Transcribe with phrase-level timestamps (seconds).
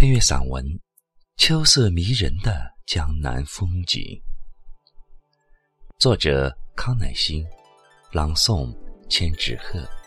[0.00, 0.64] 配乐散文
[1.38, 4.00] 《秋色迷人的江南风景》，
[5.98, 7.44] 作者康乃馨，
[8.12, 8.72] 朗诵
[9.10, 9.97] 千纸鹤。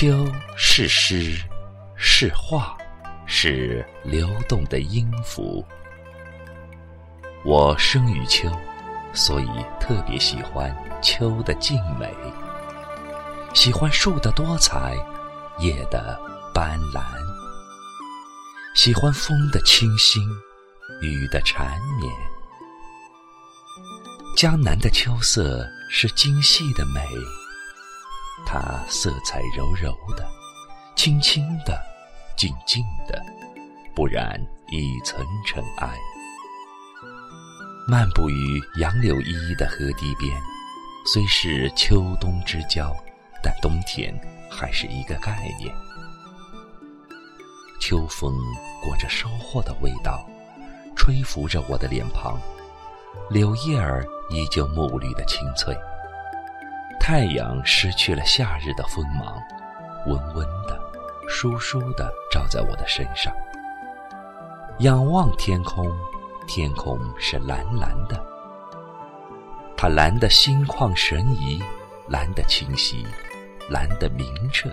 [0.00, 0.24] 秋
[0.56, 1.36] 是诗，
[1.96, 2.78] 是画，
[3.26, 5.66] 是流动的音符。
[7.44, 8.48] 我生于秋，
[9.12, 9.48] 所以
[9.80, 12.14] 特别喜欢秋的静美，
[13.52, 14.94] 喜欢树的多彩，
[15.58, 16.16] 叶的
[16.54, 17.02] 斑斓，
[18.76, 20.22] 喜欢风的清新，
[21.02, 22.14] 雨的缠绵。
[24.36, 27.00] 江南的秋色是精细的美。
[28.46, 30.26] 它色彩柔柔的，
[30.96, 31.78] 轻轻的，
[32.36, 33.22] 静静的，
[33.94, 34.40] 不染
[34.70, 35.96] 一层尘埃。
[37.86, 40.38] 漫步于杨柳依依的河堤边，
[41.06, 42.94] 虽是秋冬之交，
[43.42, 44.14] 但冬天
[44.50, 45.74] 还是一个概念。
[47.80, 48.34] 秋风
[48.82, 50.28] 裹着收获的味道，
[50.94, 52.38] 吹拂着我的脸庞，
[53.30, 55.74] 柳叶儿依旧墨绿的青翠。
[57.10, 59.42] 太阳失去了夏日的锋芒，
[60.04, 60.78] 温温的、
[61.26, 63.34] 舒舒的照在我的身上。
[64.80, 65.90] 仰望天空，
[66.46, 68.22] 天空是蓝蓝的，
[69.74, 71.64] 它蓝得心旷神怡，
[72.08, 73.06] 蓝得清晰，
[73.70, 74.68] 蓝得明澈，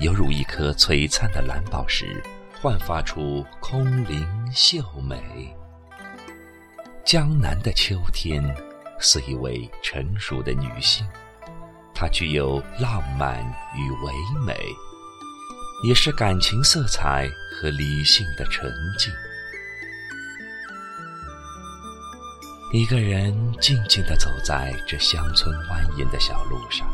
[0.00, 2.20] 犹如一颗璀璨的蓝宝石，
[2.60, 5.56] 焕发出空灵秀美。
[7.04, 8.42] 江南的秋天，
[8.98, 11.06] 是一位成熟的女性。
[12.00, 13.42] 它具有浪漫
[13.74, 14.12] 与唯
[14.46, 14.54] 美，
[15.82, 19.12] 也是感情色彩和理性的沉静。
[22.72, 26.88] 一个人静静地走在这乡村蜿蜒的小路上，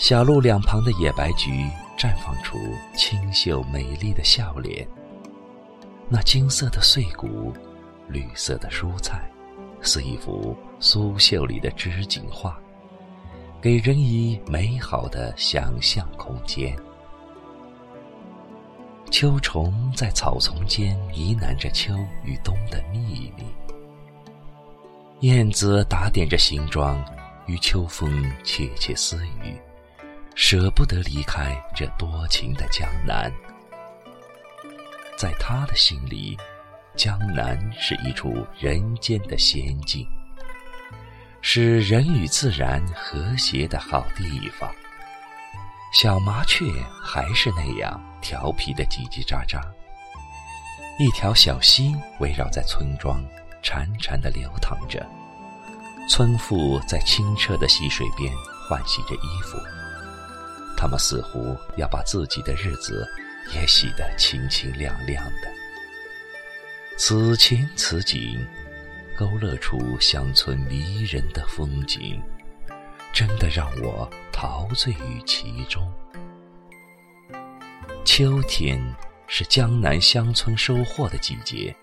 [0.00, 1.50] 小路两旁的野白菊
[1.98, 2.56] 绽放出
[2.96, 4.88] 清秀美丽的笑脸。
[6.08, 7.52] 那金色的碎骨，
[8.08, 9.30] 绿色的蔬菜，
[9.82, 12.58] 似一幅苏绣里的织锦画。
[13.60, 16.76] 给人以美好的想象空间。
[19.10, 21.92] 秋虫在草丛间呢喃着秋
[22.22, 23.44] 与冬的秘密，
[25.20, 27.04] 燕子打点着行装，
[27.46, 29.60] 与秋风窃窃私语，
[30.36, 33.32] 舍不得离开这多情的江南。
[35.16, 36.36] 在他的心里，
[36.94, 40.06] 江南是一处人间的仙境。
[41.50, 44.70] 是人与自然和谐的好地方。
[45.94, 46.66] 小麻雀
[47.02, 49.58] 还是那样调皮的叽叽喳喳。
[50.98, 53.24] 一条小溪围绕在村庄，
[53.62, 55.02] 潺潺的流淌着。
[56.06, 58.30] 村妇在清澈的溪水边
[58.68, 59.56] 换洗着衣服，
[60.76, 63.08] 他们似乎要把自己的日子
[63.54, 65.50] 也洗得清清亮亮的。
[66.98, 68.46] 此情此景。
[69.18, 72.22] 勾勒出乡村迷人的风景，
[73.12, 75.92] 真的让我陶醉于其中。
[78.04, 78.80] 秋天
[79.26, 81.74] 是江南乡村收获的季节，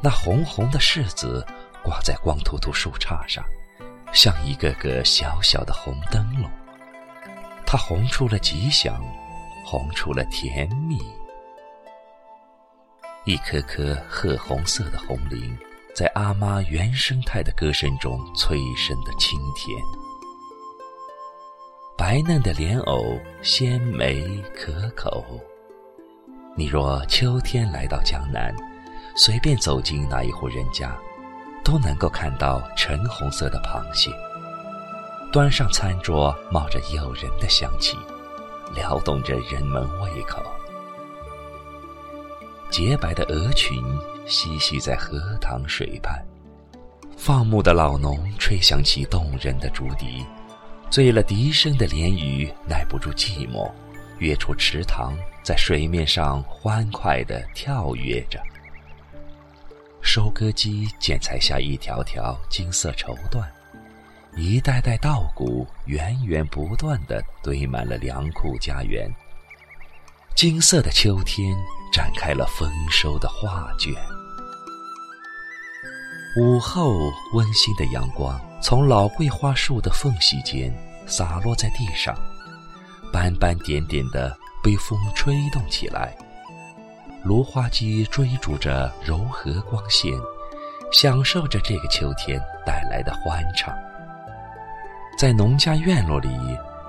[0.00, 1.44] 那红红的柿子
[1.82, 3.44] 挂在光秃秃树杈上，
[4.12, 6.48] 像一个个小小的红灯笼。
[7.66, 9.02] 它红出了吉祥，
[9.64, 10.96] 红出了甜蜜。
[13.24, 15.58] 一颗颗褐红色的红菱。
[15.96, 19.74] 在阿妈原生态的歌声中催生的清甜，
[21.96, 24.22] 白嫩的莲藕鲜美
[24.54, 25.24] 可口。
[26.54, 28.54] 你若秋天来到江南，
[29.16, 30.94] 随便走进哪一户人家，
[31.64, 34.10] 都能够看到橙红色的螃蟹，
[35.32, 37.96] 端上餐桌，冒着诱人的香气，
[38.74, 40.42] 撩动着人们胃口。
[42.70, 43.82] 洁白的鹅群。
[44.28, 46.20] 嬉戏在荷塘水畔，
[47.16, 50.26] 放牧的老农吹响起动人的竹笛，
[50.90, 53.70] 醉了笛声的鲢鱼耐不住寂寞，
[54.18, 58.42] 跃出池塘，在水面上欢快地跳跃着。
[60.02, 63.44] 收割机剪裁下一条条金色绸缎，
[64.36, 69.08] 一袋袋稻谷源源不断地堆满了粮库家园。
[70.34, 71.56] 金色的秋天
[71.92, 73.94] 展开了丰收的画卷。
[76.38, 80.70] 午后，温馨的阳光从老桂花树的缝隙间
[81.06, 82.14] 洒落在地上，
[83.10, 86.14] 斑斑点点的被风吹动起来。
[87.24, 90.12] 芦花鸡追逐着柔和光线，
[90.92, 93.74] 享受着这个秋天带来的欢畅。
[95.18, 96.28] 在农家院落里，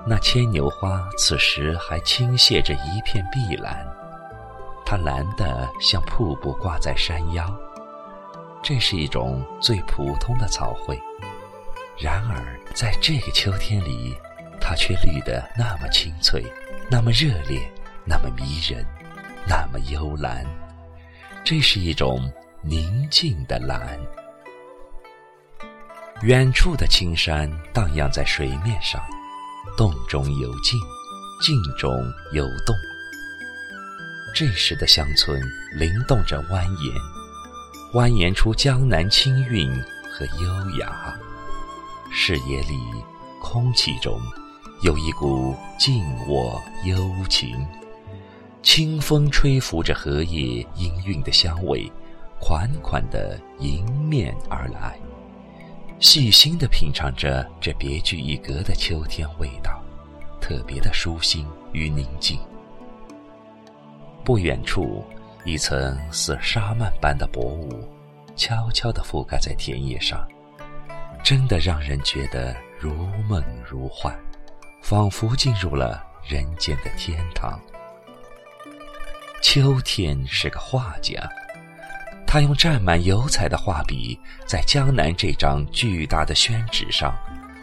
[0.06, 3.84] 那牵牛花此时还倾泻着一片碧蓝，
[4.90, 7.44] 它蓝得像瀑布挂在山腰。
[8.62, 10.98] 这是一种最普通的草绘。
[11.98, 14.16] 然而，在这个秋天里，
[14.58, 16.42] 它却绿得那么清脆，
[16.90, 17.70] 那么热烈，
[18.06, 18.82] 那么迷人，
[19.46, 20.42] 那么幽蓝。
[21.44, 22.32] 这是一种
[22.62, 24.00] 宁静的蓝。
[26.22, 29.02] 远处的青山荡漾在水面上，
[29.76, 30.80] 动中有静，
[31.42, 31.92] 静中
[32.32, 32.74] 有动。
[34.34, 35.40] 这时的乡村
[35.72, 36.92] 灵动着蜿蜒，
[37.92, 39.68] 蜿蜒出江南清韵
[40.12, 41.18] 和优雅。
[42.10, 42.78] 视野里，
[43.42, 44.20] 空气中，
[44.82, 47.66] 有一股静卧幽情。
[48.62, 51.90] 清风吹拂着荷叶氤氲的香味，
[52.40, 54.98] 款款地迎面而来。
[56.00, 59.82] 细心地品尝着这别具一格的秋天味道，
[60.40, 62.38] 特别的舒心与宁静。
[64.28, 65.02] 不远处，
[65.46, 67.82] 一层似纱幔般的薄雾，
[68.36, 70.28] 悄悄地覆盖在田野上。
[71.24, 72.92] 真的让人觉得如
[73.26, 74.14] 梦如幻，
[74.82, 77.58] 仿佛进入了人间的天堂。
[79.40, 81.26] 秋天是个画家，
[82.26, 87.16] 他用蘸满油彩的画笔，在江南这张巨大的宣纸上，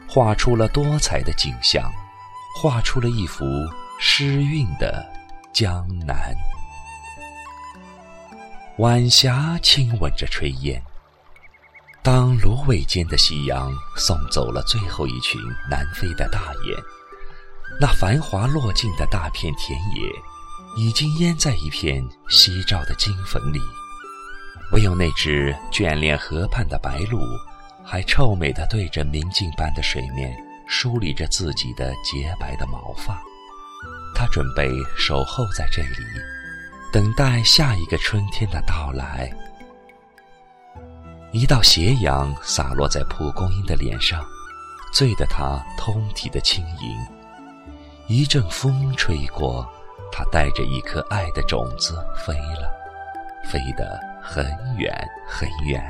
[0.10, 1.94] 画出了多彩的景象，
[2.60, 3.46] 画出了一幅
[4.00, 5.08] 诗韵的
[5.56, 6.36] 江南。
[8.80, 10.84] 晚霞亲吻着炊烟。
[12.04, 15.40] 当芦苇间的夕阳送走了最后一群
[15.72, 16.78] 南飞的大雁，
[17.80, 20.12] 那繁华落尽的大片田野，
[20.76, 23.62] 已经淹在一片夕照的金粉里。
[24.74, 27.18] 唯有那只眷恋河畔的白鹭，
[27.82, 30.36] 还臭美地对着明镜般的水面
[30.68, 33.24] 梳理着自己的洁白的毛发。
[34.14, 35.98] 他准备守候在这里，
[36.92, 39.30] 等待下一个春天的到来。
[41.32, 44.24] 一道斜阳洒落在蒲公英的脸上，
[44.94, 46.98] 醉得他通体的轻盈。
[48.08, 49.68] 一阵风吹过，
[50.12, 51.96] 他带着一颗爱的种子
[52.26, 52.72] 飞了，
[53.44, 54.46] 飞得很
[54.78, 54.96] 远
[55.28, 55.84] 很远，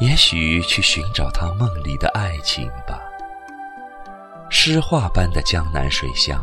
[0.00, 3.02] 也许去寻找他梦里的爱情吧。
[4.48, 6.42] 诗画般的江南水乡，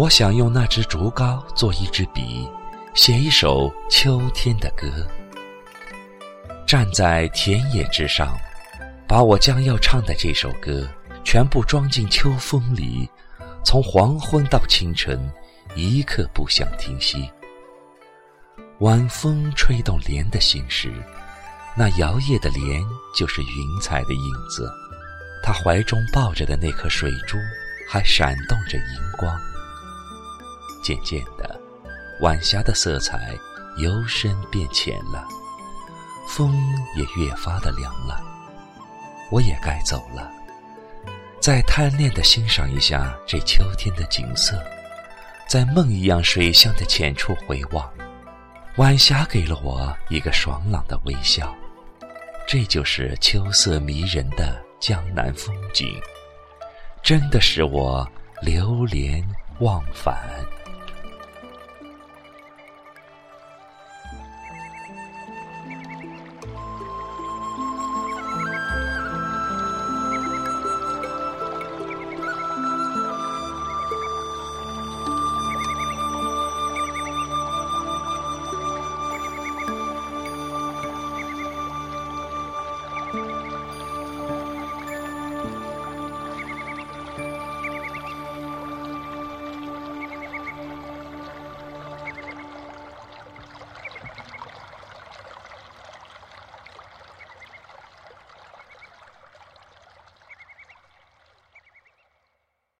[0.00, 2.48] 我想用那支竹篙做一支笔，
[2.94, 4.88] 写一首秋天的歌。
[6.66, 8.34] 站在田野之上，
[9.06, 10.88] 把我将要唱的这首歌
[11.22, 13.06] 全部装进秋风里，
[13.62, 15.30] 从黄昏到清晨，
[15.74, 17.30] 一刻不想停息。
[18.78, 20.90] 晚风吹动莲的心事，
[21.76, 22.82] 那摇曳的莲
[23.14, 24.66] 就是云彩的影子，
[25.44, 27.36] 他怀中抱着的那颗水珠
[27.86, 29.38] 还闪动着银光。
[30.82, 31.60] 渐渐的，
[32.20, 33.34] 晚霞的色彩
[33.78, 35.26] 由深变浅了。
[36.28, 36.56] 风
[36.96, 38.22] 也越发的凉了，
[39.32, 40.30] 我也该走了。
[41.40, 44.62] 再贪恋的欣赏一下这秋天的景色，
[45.48, 47.90] 在梦一样水乡的浅处回望，
[48.76, 51.52] 晚霞给了我一个爽朗的微笑。
[52.46, 56.00] 这就是秋色迷人的江南风景，
[57.02, 58.06] 真的使我
[58.42, 59.26] 流连
[59.60, 60.16] 忘返。